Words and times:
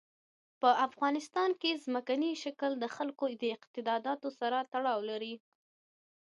په 0.61 0.69
افغانستان 0.87 1.49
کې 1.61 1.81
ځمکنی 1.85 2.31
شکل 2.43 2.71
د 2.79 2.85
خلکو 2.95 3.23
اعتقاداتو 3.31 4.27
سره 4.39 4.57
تړاو 4.73 4.99
لري. 5.09 5.35